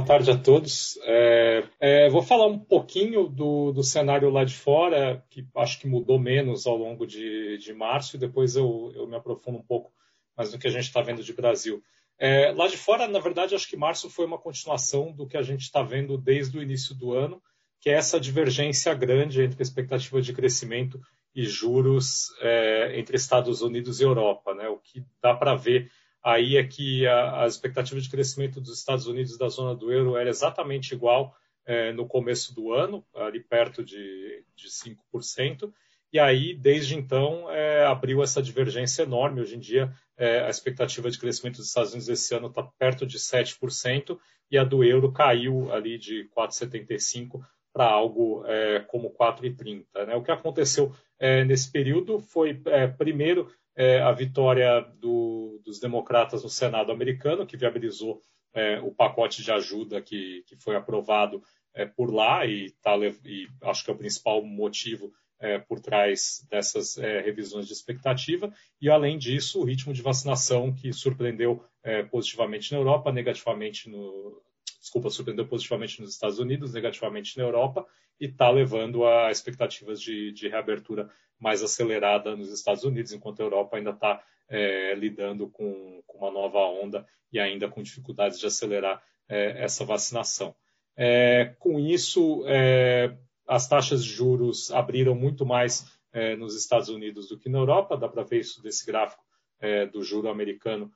[0.00, 0.98] boa tarde a todos.
[1.02, 5.86] É, é, vou falar um pouquinho do, do, cenário lá de fora, que acho que
[5.86, 9.92] mudou menos ao longo de, de março, e depois eu, eu, me aprofundo um pouco
[10.34, 11.82] mais no que a gente está vendo de Brasil.
[12.18, 15.42] É, lá de fora, na verdade, acho que março foi uma continuação do que a
[15.42, 17.42] gente está vendo desde o início do ano,
[17.78, 20.98] que é essa divergência grande entre a expectativa de crescimento
[21.34, 24.54] e juros é, entre Estados Unidos e Europa.
[24.54, 24.66] Né?
[24.68, 25.90] O que dá para ver
[26.22, 30.16] aí é que a, a, expectativa de crescimento dos Estados Unidos da zona do euro
[30.16, 31.34] era exatamente igual
[31.66, 35.72] é, no começo do ano, ali perto de, de 5%,
[36.12, 39.40] e aí, desde então, é, abriu essa divergência enorme.
[39.40, 43.06] Hoje em dia, é, a expectativa de crescimento dos Estados Unidos esse ano está perto
[43.06, 44.18] de 7%,
[44.50, 47.40] e a do euro caiu ali de 4,75%
[47.72, 49.84] para algo é, como 4,30.
[50.06, 50.16] Né?
[50.16, 56.42] O que aconteceu é, nesse período foi, é, primeiro, é, a vitória do, dos democratas
[56.42, 58.20] no Senado americano, que viabilizou
[58.52, 61.42] é, o pacote de ajuda que, que foi aprovado
[61.74, 66.46] é, por lá, e, tá, e, acho que é o principal motivo é, por trás
[66.50, 68.52] dessas é, revisões de expectativa.
[68.80, 74.42] E, além disso, o ritmo de vacinação que surpreendeu é, positivamente na Europa, negativamente no.
[74.78, 77.86] Desculpa, surpreendeu positivamente nos Estados Unidos, negativamente na Europa,
[78.18, 81.10] e está levando a expectativas de, de reabertura
[81.40, 86.30] mais acelerada nos Estados Unidos, enquanto a Europa ainda está é, lidando com, com, uma
[86.30, 90.54] nova onda e ainda com dificuldades de acelerar é, essa vacinação.
[90.96, 93.16] É, com isso, é,
[93.48, 97.96] as taxas de juros abriram muito mais é, nos Estados Unidos do que na Europa,
[97.96, 99.22] dá para ver isso desse gráfico
[99.60, 100.92] é, do juro americano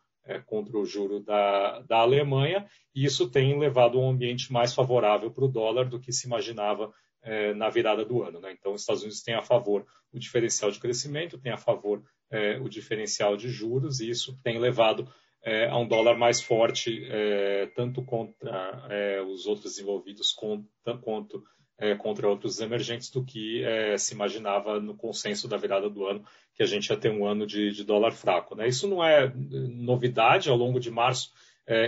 [0.46, 5.30] contra o juro da, da Alemanha, e isso tem levado a um ambiente mais favorável
[5.30, 6.90] para o dólar do que se imaginava
[7.24, 8.40] é, na virada do ano.
[8.40, 8.52] Né?
[8.52, 12.58] Então, os Estados Unidos têm a favor o diferencial de crescimento, tem a favor é,
[12.58, 15.08] o diferencial de juros, e isso tem levado
[15.44, 21.44] é, a um dólar mais forte, é, tanto contra é, os outros desenvolvidos quanto
[21.76, 23.64] é, contra outros emergentes do que
[23.98, 26.24] se imaginava no consenso da virada do ano,
[26.54, 28.54] que a gente ia ter um ano de, de dólar fraco.
[28.54, 28.68] Né?
[28.68, 31.32] Isso não é novidade, ao longo de março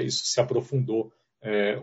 [0.03, 1.13] isso se aprofundou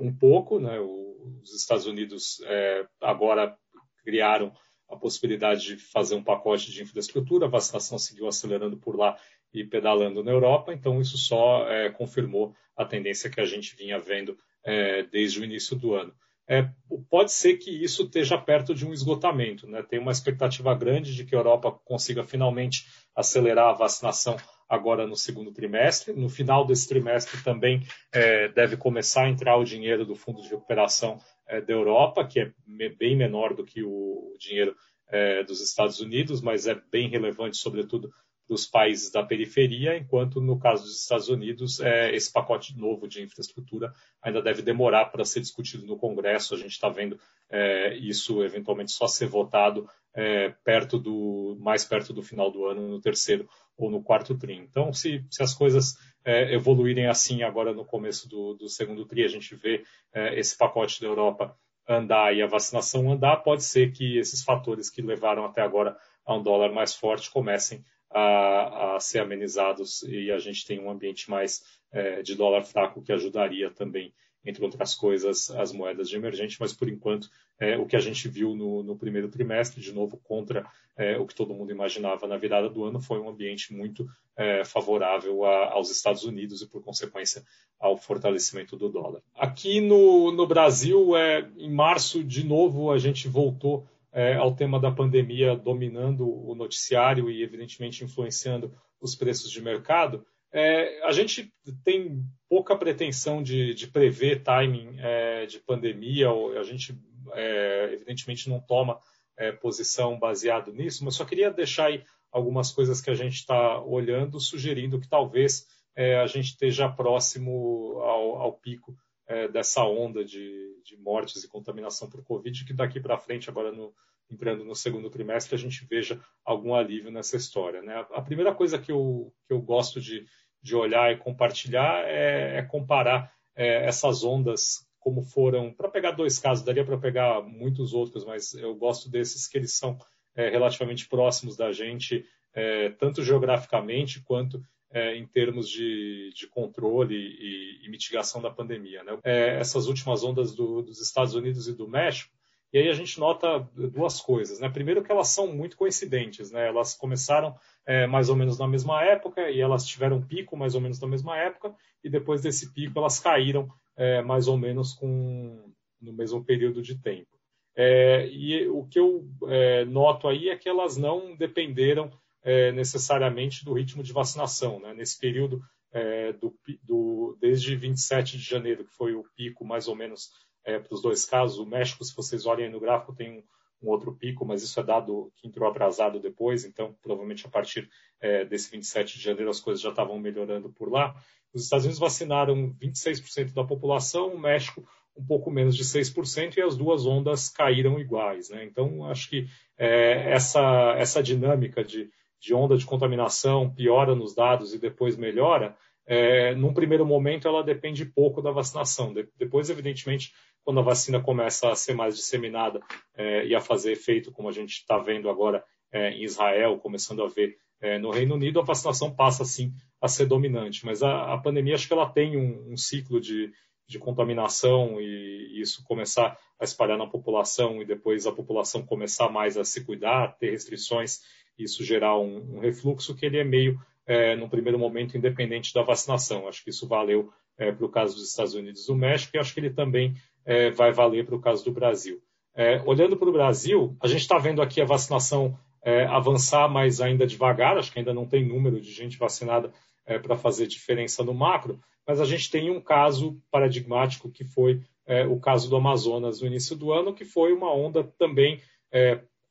[0.01, 0.79] um pouco, né?
[0.79, 1.02] O,
[1.41, 3.55] os Estados Unidos é, agora
[4.03, 4.51] criaram
[4.89, 9.17] a possibilidade de fazer um pacote de infraestrutura, a vacinação seguiu acelerando por lá
[9.53, 13.99] e pedalando na Europa, então isso só é, confirmou a tendência que a gente vinha
[13.99, 16.13] vendo é, desde o início do ano.
[16.47, 16.69] É,
[17.09, 19.65] pode ser que isso esteja perto de um esgotamento.
[19.65, 19.81] Né?
[19.81, 22.85] Tem uma expectativa grande de que a Europa consiga finalmente
[23.15, 24.35] acelerar a vacinação
[24.67, 26.13] agora no segundo trimestre.
[26.13, 27.81] No final desse trimestre também
[28.11, 32.39] é, deve começar a entrar o dinheiro do Fundo de Recuperação é, da Europa, que
[32.39, 32.51] é
[32.97, 34.75] bem menor do que o dinheiro
[35.09, 38.11] é, dos Estados Unidos, mas é bem relevante, sobretudo,
[38.47, 43.21] dos países da periferia, enquanto no caso dos Estados Unidos, é, esse pacote novo de
[43.21, 46.53] infraestrutura ainda deve demorar para ser discutido no Congresso.
[46.53, 52.13] A gente está vendo é, isso eventualmente só ser votado é, perto do mais perto
[52.13, 54.55] do final do ano, no terceiro ou no quarto tri.
[54.55, 59.23] Então, se, se as coisas é, evoluírem assim agora no começo do, do segundo tri,
[59.23, 59.83] a gente vê
[60.13, 64.89] é, esse pacote da Europa andar e a vacinação andar, pode ser que esses fatores
[64.89, 70.31] que levaram até agora a um dólar mais forte comecem a, a ser amenizados e
[70.31, 74.13] a gente tem um ambiente mais é, de dólar fraco que ajudaria também,
[74.45, 77.29] entre outras coisas, as moedas de emergente, mas por enquanto
[77.59, 80.65] é, o que a gente viu no, no primeiro trimestre, de novo contra
[80.97, 84.63] é, o que todo mundo imaginava na virada do ano, foi um ambiente muito é,
[84.65, 87.43] favorável a, aos Estados Unidos e, por consequência,
[87.79, 89.21] ao fortalecimento do dólar.
[89.35, 94.79] Aqui no, no Brasil, é, em março, de novo, a gente voltou é, ao tema
[94.79, 101.51] da pandemia dominando o noticiário e, evidentemente, influenciando os preços de mercado, é, a gente
[101.83, 106.95] tem pouca pretensão de, de prever timing é, de pandemia, ou a gente,
[107.33, 108.99] é, evidentemente, não toma
[109.35, 113.81] é, posição baseado nisso, mas só queria deixar aí algumas coisas que a gente está
[113.81, 115.65] olhando, sugerindo que talvez
[115.95, 118.95] é, a gente esteja próximo ao, ao pico
[119.27, 123.71] é, dessa onda de, de, mortes e contaminação por Covid, que daqui para frente, agora
[123.71, 123.93] no,
[124.29, 127.81] entrando no segundo trimestre, a gente veja algum alívio nessa história.
[127.81, 128.05] Né?
[128.11, 130.25] A primeira coisa que eu, que eu gosto de,
[130.61, 136.39] de olhar e compartilhar é, é comparar é, essas ondas como foram, para pegar dois
[136.39, 139.97] casos, daria para pegar muitos outros, mas eu gosto desses que eles são
[140.33, 147.15] é, relativamente próximos da gente, é, tanto geograficamente quanto é, em termos de, de controle
[147.15, 149.03] e, e, mitigação da pandemia.
[149.03, 149.17] Né?
[149.23, 152.31] É, essas últimas ondas do, dos Estados Unidos e do México,
[152.71, 154.59] E aí a gente nota duas coisas.
[154.59, 154.69] Né?
[154.69, 156.51] Primeiro que elas são muito coincidentes.
[156.51, 156.67] Né?
[156.67, 157.55] Elas começaram
[157.87, 161.07] é, mais ou menos na mesma época e elas tiveram pico mais ou menos na
[161.07, 163.67] mesma época e depois desse pico elas caíram
[163.97, 167.33] é, mais ou menos com, no mesmo período de tempo.
[167.75, 172.11] É, e o que eu é, noto aí é que elas não dependeram
[172.43, 174.79] é, necessariamente do ritmo de vacinação.
[174.79, 174.93] Né?
[174.93, 175.61] Nesse período,
[175.91, 176.53] é, do,
[176.83, 180.31] do, desde 27 de janeiro, que foi o pico mais ou menos
[180.65, 181.59] é, para os dois casos.
[181.59, 183.43] O México, se vocês olhem no gráfico, tem um,
[183.81, 187.89] um, outro pico, mas isso é dado que entrou atrasado depois, então provavelmente a partir
[188.19, 191.15] é, desse 27 de janeiro as coisas já estavam melhorando por lá.
[191.53, 194.83] Os Estados Unidos vacinaram 26% da população, o México
[195.15, 198.49] um pouco menos de 6%, e as duas ondas caíram iguais.
[198.49, 198.65] Né?
[198.65, 199.47] Então, acho que
[199.77, 202.09] é, essa, essa dinâmica de,
[202.43, 207.63] de onda de contaminação piora nos dados e depois melhora, é, num primeiro momento ela
[207.63, 209.13] depende pouco da vacinação.
[209.13, 212.81] De, depois, evidentemente, quando a vacina começa a ser mais disseminada
[213.15, 217.23] é, e a fazer efeito, como a gente está vendo agora é, em Israel, começando
[217.23, 220.85] a ver é, no Reino Unido, a vacinação passa sim a ser dominante.
[220.85, 223.53] Mas a, a pandemia, acho que ela tem um, um ciclo de,
[223.87, 229.29] de contaminação e, e isso começar a espalhar na população e depois a população começar
[229.29, 231.19] mais a se cuidar, ter restrições,
[231.57, 235.81] isso gerar um, um refluxo que ele é meio é, no primeiro momento, independente da
[235.81, 236.47] vacinação.
[236.47, 239.39] Acho que isso valeu é, para o caso dos Estados Unidos e do México e
[239.39, 240.15] acho que ele também
[240.45, 242.21] é, vai valer para o caso do Brasil.
[242.55, 247.01] É, olhando para o Brasil, a gente está vendo aqui a vacinação é, avançar, mas
[247.01, 247.77] ainda devagar.
[247.77, 249.71] Acho que ainda não tem número de gente vacinada
[250.05, 254.81] é, para fazer diferença no macro, mas a gente tem um caso paradigmático que foi
[255.29, 258.61] o caso do Amazonas no início do ano, que foi uma onda também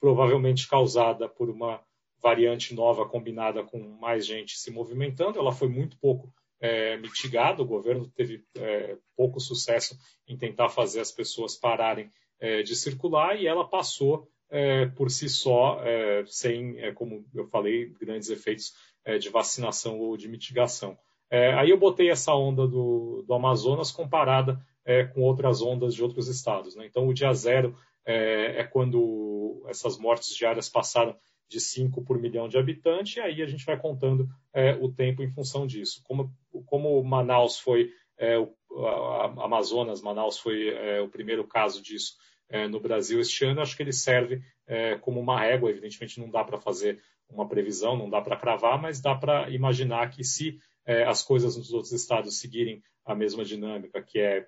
[0.00, 1.78] provavelmente causada por uma
[2.22, 5.38] variante nova combinada com mais gente se movimentando.
[5.38, 6.32] Ela foi muito pouco
[6.62, 9.98] é, mitigada, o governo teve é, pouco sucesso
[10.28, 12.08] em tentar fazer as pessoas pararem
[12.38, 17.48] é, de circular e ela passou é, por si só, é, sem, é, como eu
[17.48, 18.72] falei, grandes efeitos
[19.20, 20.96] de vacinação ou de mitigação.
[21.28, 24.64] aí eu botei essa onda do, do Amazonas comparada
[25.12, 26.76] com outras ondas de outros estados.
[26.76, 26.86] Né?
[26.86, 31.16] Então, o dia zero é quando essas mortes diárias passaram
[31.48, 35.22] de 5 por milhão de habitantes, e aí a gente vai contando é, o tempo
[35.22, 36.00] em função disso.
[36.04, 36.32] Como,
[36.66, 38.54] como Manaus foi, é, o,
[38.86, 42.16] a, Amazonas, Manaus foi é, o primeiro caso disso
[42.48, 46.30] é, no Brasil este ano, acho que ele serve é, como uma régua, evidentemente não
[46.30, 50.58] dá para fazer uma previsão, não dá para cravar, mas dá para imaginar que se
[50.84, 54.46] é, as coisas nos outros estados seguirem a mesma dinâmica, que é,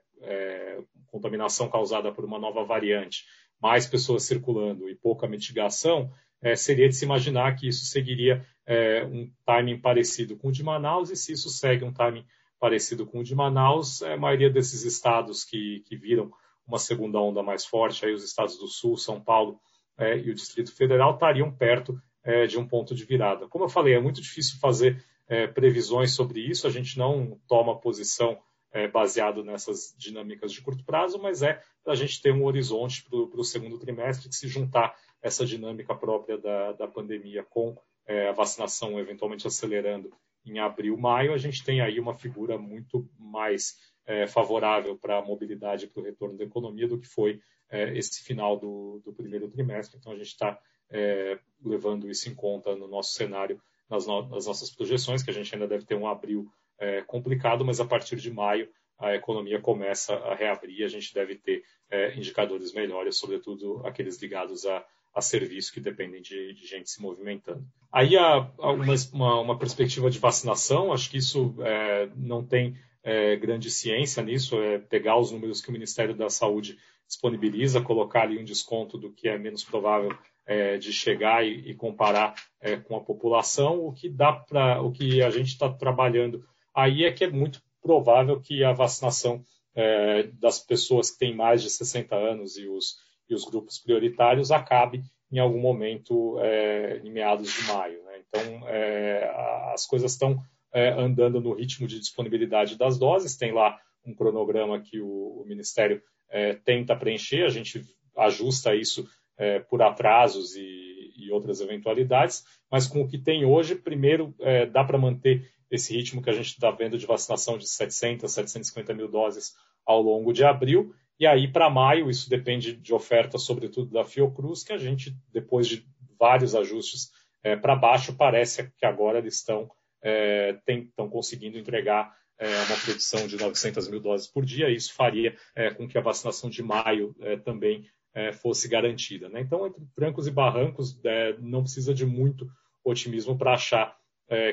[1.06, 3.24] contaminação causada por uma nova variante,
[3.60, 6.10] mais pessoas circulando e pouca mitigação,
[6.44, 10.62] é, seria de se imaginar que isso seguiria é, um timing parecido com o de
[10.62, 12.26] Manaus, e se isso segue um timing
[12.60, 16.30] parecido com o de Manaus, é, a maioria desses estados que, que viram
[16.66, 19.58] uma segunda onda mais forte, aí os estados do Sul, São Paulo
[19.96, 23.48] é, e o Distrito Federal, estariam perto é, de um ponto de virada.
[23.48, 27.80] Como eu falei, é muito difícil fazer é, previsões sobre isso, a gente não toma
[27.80, 28.38] posição
[28.70, 33.02] é, baseado nessas dinâmicas de curto prazo, mas é para a gente ter um horizonte
[33.04, 34.94] para o segundo trimestre que se juntar
[35.24, 37.74] essa dinâmica própria da, da pandemia com
[38.06, 40.12] é, a vacinação eventualmente acelerando
[40.44, 43.74] em abril, maio, a gente tem aí uma figura muito mais
[44.06, 47.40] é, favorável para a mobilidade para o retorno da economia do que foi
[47.70, 49.96] é, esse final do, do, primeiro trimestre.
[49.98, 50.60] Então, a gente está
[50.90, 55.34] é, levando isso em conta no nosso cenário, nas, no, nas, nossas projeções, que a
[55.34, 56.46] gente ainda deve ter um abril
[56.78, 58.68] é, complicado, mas a partir de maio
[58.98, 64.64] a economia começa a reabrir a gente deve ter é, indicadores melhores, sobretudo aqueles ligados
[64.66, 64.84] a
[65.14, 67.64] a serviço que dependem de, de gente se movimentando.
[67.92, 73.36] Aí há, há uma, uma, perspectiva de vacinação, acho que isso é, não tem é,
[73.36, 78.38] grande ciência nisso, é pegar os números que o Ministério da Saúde disponibiliza, colocar ali
[78.38, 80.10] um desconto do que é menos provável
[80.46, 84.90] é, de chegar e, e comparar é, com a população, o que dá para, o
[84.90, 86.44] que a gente está trabalhando
[86.74, 89.44] aí é que é muito provável que a vacinação
[89.74, 92.96] é, das pessoas que têm mais de 60 anos e os
[93.28, 98.02] e os grupos prioritários acabe em algum momento é, em meados de maio.
[98.04, 98.20] Né?
[98.28, 99.30] Então, é,
[99.72, 100.38] as coisas estão
[100.72, 105.44] é, andando no ritmo de disponibilidade das doses, tem lá um cronograma que o, o
[105.46, 107.82] Ministério é, tenta preencher, a gente
[108.16, 113.74] ajusta isso é, por atrasos e, e, outras eventualidades, mas com o que tem hoje,
[113.74, 117.68] primeiro, é, dá para manter esse ritmo que a gente está vendo de vacinação de
[117.68, 119.54] 700, 750 mil doses
[119.84, 124.64] ao longo de abril, e aí, para maio, isso depende de oferta, sobretudo da Fiocruz,
[124.64, 125.86] que a gente, depois de
[126.18, 127.10] vários ajustes
[127.42, 129.70] é, para baixo, parece que agora eles estão
[130.02, 134.68] é, estão conseguindo entregar é, uma produção de 900 mil doses por dia.
[134.68, 139.28] Isso faria é, com que a vacinação de maio é, também é, fosse garantida.
[139.28, 139.40] Né?
[139.40, 141.00] Então, entre trancos e barrancos,
[141.40, 142.46] não precisa de muito
[142.84, 143.96] otimismo para achar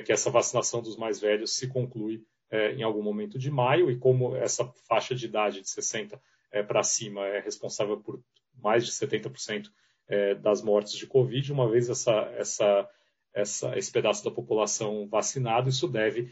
[0.05, 2.23] que essa vacinação dos mais velhos se conclui
[2.75, 6.83] em algum momento de maio, e como essa faixa de idade de 60 é, para
[6.83, 8.21] cima é responsável por
[8.61, 9.69] mais de 70%
[10.07, 12.89] é, das mortes de Covid, uma vez essa, essa,
[13.33, 16.29] essa, esse pedaço da população vacinado, isso deve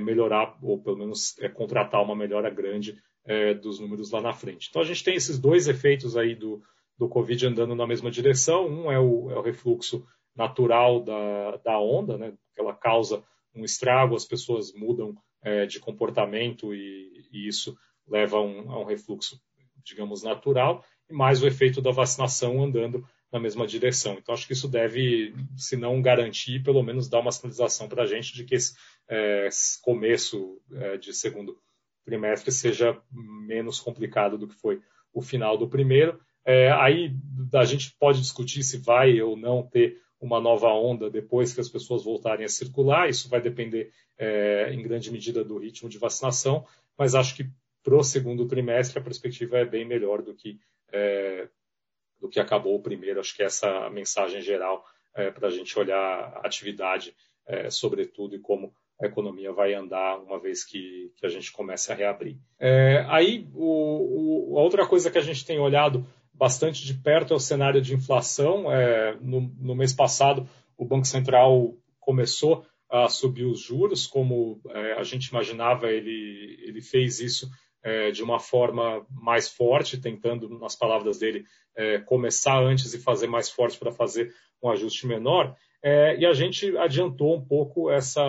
[0.00, 4.68] melhorar, ou pelo menos contratar uma melhora grande é, dos números lá na frente.
[4.68, 6.62] Então a gente tem esses dois efeitos aí do,
[6.98, 8.66] do Covid andando na mesma direção.
[8.66, 13.22] Um é o, é o refluxo natural da, da onda, né, ela causa
[13.54, 18.80] um estrago, as pessoas mudam é, de comportamento e, e, isso leva a um, a
[18.80, 19.40] um refluxo,
[19.84, 24.14] digamos, natural, e mais o efeito da vacinação andando na mesma direção.
[24.14, 28.06] Então, acho que isso deve, se não garantir, pelo menos dar uma sinalização para a
[28.06, 28.74] gente de que esse
[29.08, 29.48] é,
[29.82, 31.56] começo é, de segundo
[32.04, 34.80] trimestre seja menos complicado do que foi
[35.12, 36.18] o final do primeiro.
[36.44, 37.14] É, aí
[37.54, 41.68] a gente pode discutir se vai ou não ter uma nova onda depois que as
[41.68, 43.08] pessoas voltarem a circular.
[43.08, 46.66] Isso vai depender, é, em grande medida, do ritmo de vacinação,
[46.98, 47.48] mas acho que
[47.82, 50.58] para o segundo trimestre a perspectiva é bem melhor do que,
[50.92, 51.48] é,
[52.20, 53.20] do que acabou o primeiro.
[53.20, 54.84] Acho que essa é a mensagem geral
[55.14, 57.14] é, para a gente olhar a atividade,
[57.46, 61.90] é, sobretudo, e como a economia vai andar uma vez que, que a gente comece
[61.90, 62.36] a reabrir.
[62.58, 67.32] É, aí, o, o, a outra coisa que a gente tem olhado bastante de perto
[67.32, 68.70] é o cenário de inflação.
[68.70, 74.92] É, no, no, mês passado, o Banco Central começou a subir os juros, como é,
[74.94, 77.48] a gente imaginava, ele, ele fez isso
[77.82, 81.44] é, de uma forma mais forte, tentando, nas palavras dele,
[81.76, 84.32] é, começar antes e fazer mais forte para fazer
[84.62, 85.56] um ajuste menor.
[85.82, 88.22] É, e a gente adiantou um pouco essa,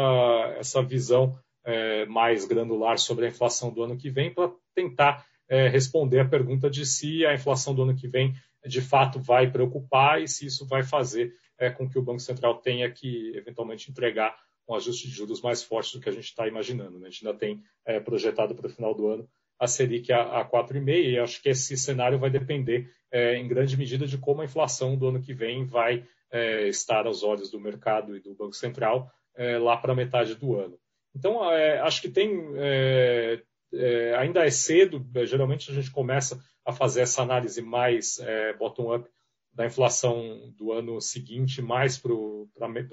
[0.58, 5.68] essa visão é, mais granular sobre a inflação do ano que vem para tentar é,
[5.68, 8.34] responder a pergunta de se a inflação do ano que vem
[8.66, 12.60] de fato vai preocupar e se isso vai fazer é, com que o Banco Central
[12.60, 14.36] tenha que eventualmente entregar
[14.68, 16.98] um ajuste de juros mais forte do que a gente está imaginando.
[16.98, 17.08] Né?
[17.08, 17.62] A gente ainda tem
[18.06, 19.28] projetado para o final do ano
[19.62, 23.78] a Selic a, a 4,5 e acho que esse cenário vai depender é, em grande
[23.78, 27.60] medida de como a inflação do ano que vem vai é, estar aos olhos do
[27.60, 30.80] mercado e do Banco Central é, lá para metade do ano.
[31.16, 32.44] Então, é, acho que tem.
[32.56, 38.20] É, é, ainda é cedo, geralmente a gente começa a fazer essa análise mais
[38.60, 39.08] bottom-up
[39.54, 42.14] da inflação do ano seguinte, mais para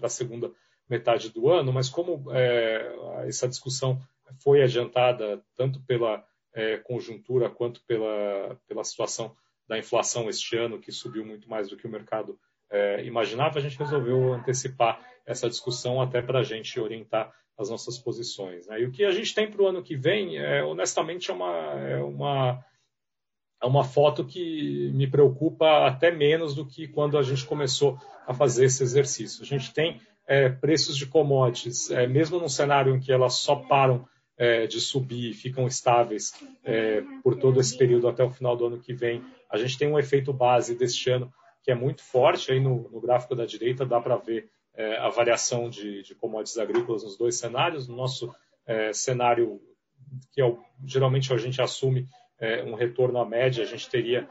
[0.03, 0.53] a segunda
[0.89, 2.31] metade do ano, mas como
[3.27, 4.01] essa discussão
[4.41, 6.25] foi adiantada tanto pela
[6.85, 9.35] conjuntura quanto pela, pela situação
[9.69, 12.39] da inflação este ano, que subiu muito mais do que o mercado
[12.71, 17.99] é, imaginava, a gente resolveu antecipar essa discussão até para a gente orientar as nossas
[17.99, 18.67] posições.
[18.67, 18.81] Né?
[18.81, 21.55] E o que a gente tem para o ano que vem, é, honestamente, é uma,
[21.81, 22.65] é, uma,
[23.63, 28.33] é uma foto que me preocupa até menos do que quando a gente começou a
[28.33, 29.43] fazer esse exercício.
[29.43, 33.57] A gente tem é, preços de commodities, é, mesmo num cenário em que elas só
[33.57, 34.07] param
[34.39, 36.33] é, de subir ficam estáveis
[36.65, 39.89] é, por todo esse período até o final do ano que vem, a gente tem
[39.89, 42.53] um efeito base deste ano que é muito forte.
[42.53, 46.57] Aí no, no gráfico da direita dá para ver é, a variação de, de, commodities
[46.57, 47.89] agrícolas nos dois cenários.
[47.89, 48.33] No nosso
[48.65, 49.61] é, cenário,
[50.31, 52.07] que é o, geralmente a gente assume
[52.39, 54.29] é, um retorno à média, a gente teria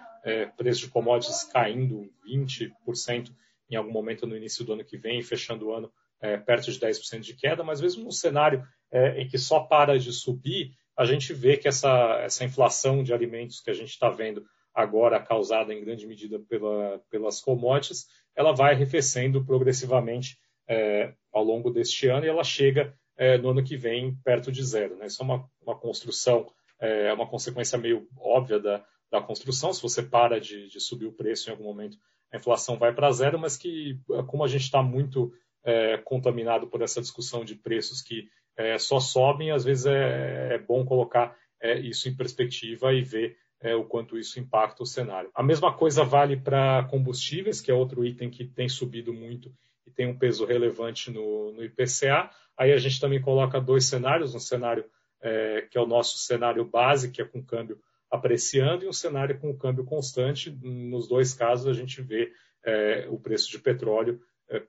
[0.57, 3.31] preço de commodities caindo 20%
[3.69, 6.79] em algum momento no início do ano que vem, fechando o ano é, perto de
[6.79, 11.05] 10% de queda, mas mesmo no cenário é, em que só para de subir, a
[11.05, 15.73] gente vê que essa, essa inflação de alimentos que a gente está vendo agora causada
[15.73, 22.25] em grande medida pela, pelas commodities, ela vai arrefecendo progressivamente é, ao longo deste ano
[22.25, 24.95] e ela chega é, no ano que vem perto de zero.
[24.97, 25.07] Né?
[25.07, 29.73] Isso é uma, uma construção, é, é uma consequência meio óbvia da, da construção.
[29.73, 31.97] Se você para de, de subir o preço em algum momento,
[32.31, 35.31] a inflação vai para zero, mas que, como a gente está muito
[35.63, 40.57] é, contaminado por essa discussão de preços que é, só sobem, às vezes é, é
[40.57, 45.29] bom colocar é, isso em perspectiva e ver é, o quanto isso impacta o cenário.
[45.33, 49.53] A mesma coisa vale para combustíveis, que é outro item que tem subido muito
[49.85, 52.29] e tem um peso relevante no, no IPCA.
[52.57, 54.85] Aí a gente também coloca dois cenários, um cenário
[55.21, 59.39] é, que é o nosso cenário base, que é com câmbio apreciando, e um cenário
[59.39, 60.49] com câmbio constante.
[60.51, 62.31] Nos dois casos a gente vê
[62.65, 64.19] é, o preço de petróleo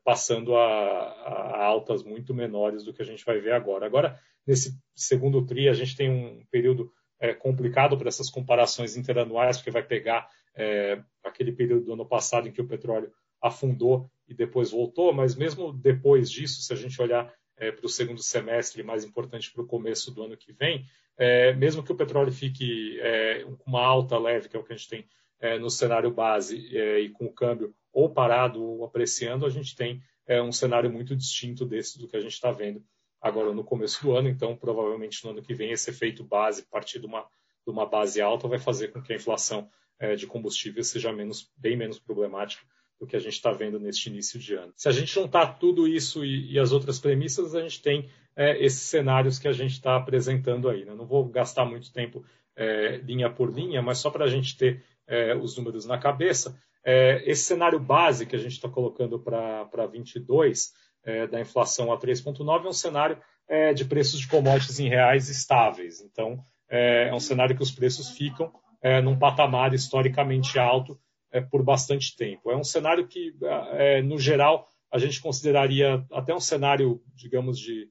[0.05, 3.87] passando a, a, altas muito menores do que a gente vai ver agora.
[3.87, 9.57] Agora, nesse segundo TRI, a gente tem um período é, complicado para essas comparações interanuais,
[9.57, 14.35] porque vai pegar é, aquele período do ano passado em que o petróleo afundou e
[14.35, 18.83] depois voltou, mas mesmo depois disso, se a gente olhar é, para o segundo semestre,
[18.83, 20.85] mais importante para o começo do ano que vem,
[21.57, 22.97] mesmo que o petróleo fique
[23.59, 25.05] com uma alta leve, que é o que a gente tem
[25.59, 30.03] no cenário base e com o câmbio ou parado ou apreciando, a gente tem
[30.45, 32.85] um cenário muito distinto desse do que a gente está vendo
[33.19, 34.29] agora no começo do ano.
[34.29, 38.21] Então, provavelmente no ano que vem, esse efeito base, partir de uma, de uma base
[38.21, 39.71] alta, vai fazer com que a inflação
[40.19, 42.63] de combustíveis seja menos, bem menos problemática
[43.01, 44.73] do que a gente está vendo neste início de ano.
[44.77, 48.63] Se a gente juntar tudo isso e, e as outras premissas, a gente tem é,
[48.65, 50.85] esses cenários que a gente está apresentando aí.
[50.85, 50.95] Né?
[50.95, 52.25] Não vou gastar muito tempo
[52.57, 56.61] é, linha por linha, mas só para a gente ter é, os números na cabeça,
[56.85, 60.73] é, esse cenário base que a gente está colocando para 22,
[61.05, 63.19] é, da inflação a 3,9, é um cenário
[63.49, 66.01] é, de preços de commodities em reais estáveis.
[66.01, 68.53] Então, é, um cenário que os preços ficam
[69.03, 70.97] num patamar historicamente alto
[71.31, 72.51] é, por bastante tempo.
[72.51, 73.35] É um cenário que,
[73.73, 77.91] é, no geral, a gente consideraria até um cenário, digamos, de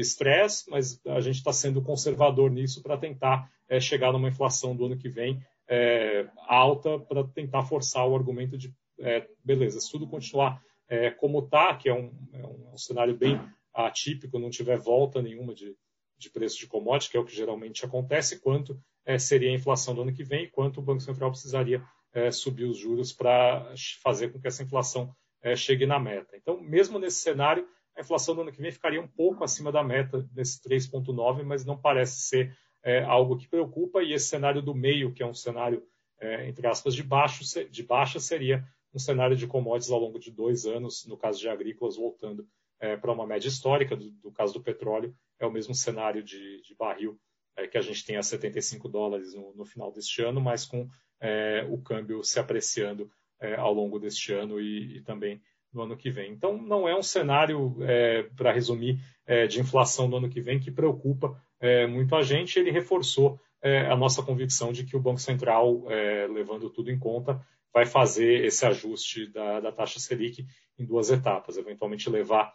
[0.00, 4.86] estresse, mas a gente está sendo conservador nisso para tentar é, chegar numa inflação do
[4.86, 10.06] ano que vem é, alta, para tentar forçar o argumento de, é, beleza, se tudo
[10.06, 13.40] continuar é, como está, que é um, um, um, cenário bem
[13.74, 15.76] atípico, não tiver volta nenhuma de,
[16.16, 18.80] de preço de commodity, que é o que geralmente acontece, quanto
[19.20, 21.82] seria a inflação do ano que vem e quanto o Banco Central precisaria
[22.12, 26.36] é, subir os juros para fazer com que essa inflação é, chegue na meta.
[26.36, 29.84] Então, mesmo nesse cenário, a inflação do ano que vem ficaria um pouco acima da
[29.84, 34.00] meta, nesse 3,9, mas não parece ser é, algo que preocupa.
[34.00, 35.82] E esse cenário do meio, que é um cenário,
[36.20, 38.64] é, entre aspas, de, baixo, de baixa, seria
[38.94, 42.96] um cenário de commodities ao longo de dois anos, no caso de agrícolas, voltando é,
[42.96, 43.96] para uma média histórica.
[43.96, 47.18] Do, do, caso do petróleo, é o mesmo cenário de, de barril
[47.56, 50.88] é, que a gente tem a 75 dólares no, no final deste ano, mas com
[51.20, 55.96] é, o câmbio se apreciando é, ao longo deste ano e, e, também no ano
[55.96, 56.30] que vem.
[56.30, 59.00] Então, não é um cenário, é, para resumir,
[59.48, 62.58] de inflação no ano que vem que preocupa é, muito a gente.
[62.58, 65.84] Ele reforçou é, a nossa convicção de que o Banco Central,
[66.32, 67.40] levando tudo em conta,
[67.72, 70.46] vai fazer esse ajuste da, da taxa Selic
[70.78, 72.54] em duas etapas, eventualmente levar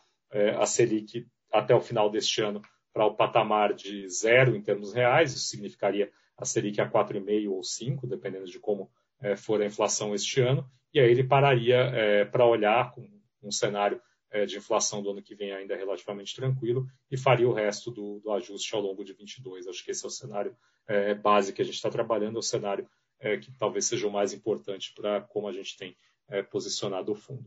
[0.58, 2.62] a Selic até o final deste ano
[2.94, 7.64] para o patamar de zero em termos reais, isso significaria a Selic a 4,5 ou
[7.64, 8.90] 5, dependendo de como
[9.22, 13.08] é, for a inflação este ano, e aí ele pararia é, para olhar com
[13.44, 14.02] um cenário é,
[14.46, 18.32] de inflação do ano que vem ainda relativamente tranquilo e faria o resto do, do
[18.32, 19.68] ajuste ao longo de 22.
[19.68, 20.56] Acho que esse é o cenário
[20.88, 22.88] é, base que a gente está trabalhando, é o cenário
[23.20, 25.96] é, que talvez seja o mais importante para como a gente tem
[26.30, 27.46] é, posicionado o fundo.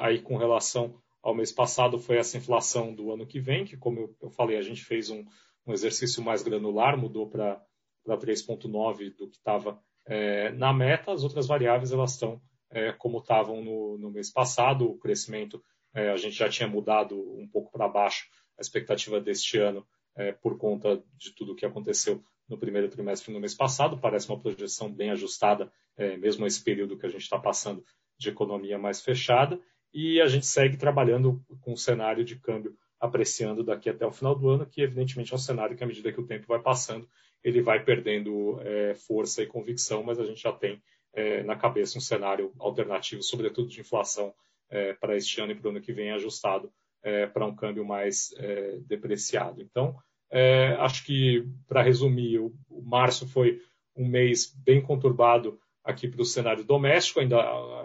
[0.00, 4.00] aí, com relação ao mês passado, foi essa inflação do ano que vem, que, como
[4.00, 5.24] eu, eu falei, a gente fez um,
[5.66, 7.62] um exercício mais granular, mudou para
[8.04, 11.12] para 3,9 do que estava é, na meta.
[11.12, 14.90] As outras variáveis elas estão é, como estavam no, no, mês passado.
[14.90, 15.62] O crescimento
[15.94, 18.26] é, a gente já tinha mudado um pouco para baixo
[18.58, 23.32] a expectativa deste ano é, por conta de tudo o que aconteceu no primeiro trimestre
[23.32, 23.98] no mês passado.
[23.98, 27.84] Parece uma projeção bem ajustada, é, mesmo esse período que a gente está passando
[28.18, 29.58] de economia mais fechada.
[29.92, 34.34] E a gente segue trabalhando com um cenário de câmbio apreciando daqui até o final
[34.34, 37.08] do ano, que evidentemente é um cenário que, à medida que o tempo vai passando,
[37.42, 40.82] ele vai perdendo é, força e convicção, mas a gente já tem
[41.14, 44.34] é, na cabeça um cenário alternativo, sobretudo de inflação,
[44.70, 47.84] é, para este ano e para o ano que vem, ajustado é, para um câmbio
[47.84, 49.60] mais é, depreciado.
[49.60, 49.96] Então,
[50.30, 53.60] é, acho que, para resumir, o, o, março foi
[53.96, 57.40] um mês bem conturbado aqui para o cenário doméstico, ainda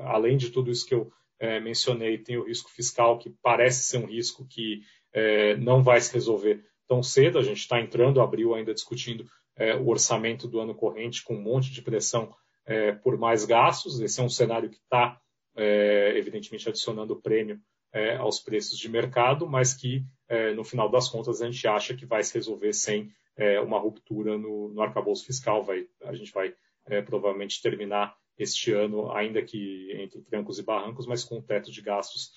[0.06, 1.12] além de tudo isso que eu
[1.63, 4.82] mencionei, tem o risco fiscal, que parece ser um risco que
[5.60, 7.38] não vai se resolver tão cedo.
[7.38, 9.26] A gente está entrando, abril ainda discutindo
[9.58, 12.34] é, o orçamento do ano corrente com um monte de pressão
[12.65, 14.00] é, por mais gastos.
[14.00, 15.19] Esse é um cenário que está,
[15.56, 17.60] é, evidentemente, adicionando prêmio
[17.94, 21.96] é, aos preços de mercado, mas que, é, no final das contas, a gente acha
[21.96, 25.63] que vai se resolver sem é, uma ruptura no, no arcabouço fiscal.
[25.63, 26.54] Vai, a gente vai
[27.08, 31.82] provavelmente terminar este ano, ainda que entre trancos e barrancos, mas com um teto de
[31.82, 32.32] gastos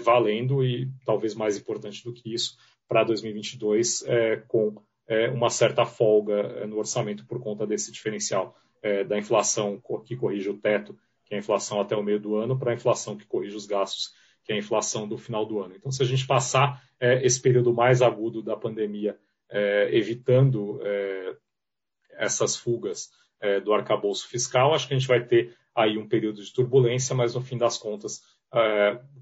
[0.00, 2.56] valendo e, talvez mais importante do que isso,
[2.88, 4.04] para 2022,
[4.48, 4.74] com
[5.06, 10.16] é, uma certa folga é, no orçamento por conta desse diferencial é, da inflação que
[10.16, 10.96] corrige o teto,
[11.34, 14.12] é a inflação até o meio do ano, para a inflação que corrige os gastos,
[14.44, 15.74] que é a inflação do final do ano.
[15.76, 19.18] Então, se a gente passar é, esse período mais agudo da pandemia,
[19.50, 21.36] é, evitando é,
[22.12, 23.10] essas fugas
[23.62, 27.34] do arcabouço fiscal, acho que a gente vai ter aí um período de turbulência, mas
[27.34, 28.22] no fim das contas,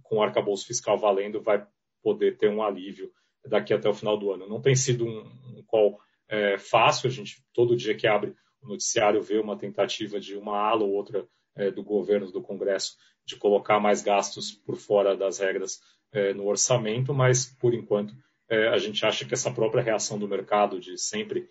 [0.05, 1.67] com o arcabouço fiscal valendo, vai
[2.01, 3.11] poder ter um alívio
[3.45, 4.49] daqui até o final do ano.
[4.49, 5.99] Não tem sido um, um call
[6.29, 10.57] é, fácil, a gente todo dia que abre o noticiário vê uma tentativa de uma
[10.57, 15.39] ala ou outra é, do governo, do Congresso, de colocar mais gastos por fora das
[15.39, 15.81] regras
[16.13, 18.15] é, no orçamento, mas por enquanto
[18.49, 21.49] é, a gente acha que essa própria reação do mercado de sempre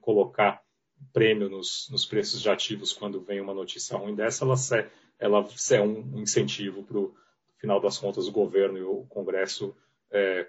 [0.00, 0.60] colocar
[1.14, 4.54] prêmio nos, nos, preços de ativos quando vem uma notícia ruim dessa, ela,
[5.18, 7.14] ela é um incentivo para o
[7.56, 9.74] final das contas o governo e o Congresso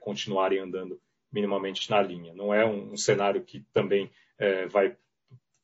[0.01, 0.99] continuarem andando
[1.31, 2.33] minimamente na linha.
[2.33, 4.11] Não é um, um cenário que também
[4.71, 4.97] vai,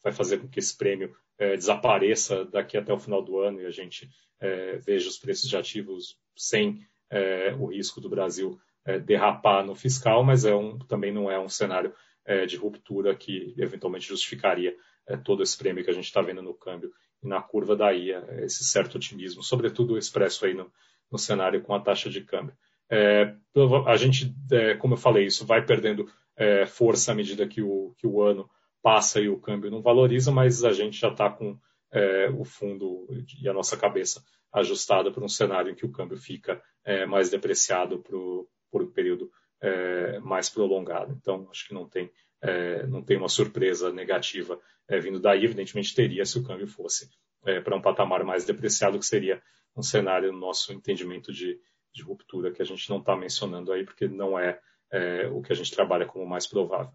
[0.03, 3.65] vai fazer com que esse prêmio é, desapareça daqui até o final do ano e
[3.65, 8.99] a gente é, veja os preços de ativos sem é, o risco do Brasil é,
[8.99, 11.93] derrapar no fiscal, mas é um, também não é um cenário
[12.45, 14.75] de ruptura que eventualmente justificaria
[15.23, 16.91] todo esse prêmio que a gente está vendo no câmbio
[17.23, 20.69] e na curva daí, esse certo otimismo, sobretudo expresso aí no,
[21.09, 22.53] no cenário com a taxa de câmbio.
[22.89, 23.33] É,
[23.85, 27.93] a gente, é, como eu falei, isso vai perdendo é, força à medida que o,
[27.97, 28.49] que o ano
[28.87, 31.59] passa e o câmbio não valoriza, mas a gente já está com
[31.91, 33.05] é, o fundo
[33.37, 34.23] e a nossa cabeça
[34.53, 38.89] ajustada para um cenário em que o câmbio fica é, mais depreciado por, por um
[38.89, 41.11] período é, mais prolongado.
[41.19, 42.09] Então, acho que não tem,
[42.87, 44.57] não tem uma surpresa negativa
[45.01, 45.43] vindo daí.
[45.43, 47.09] Evidentemente, teria se o câmbio fosse
[47.65, 49.41] para um patamar mais depreciado, que seria
[49.75, 51.59] um cenário no nosso entendimento de,
[51.93, 54.61] de ruptura que a gente não está mencionando aí, porque não é,
[54.93, 56.93] é, o que a gente trabalha como mais provável.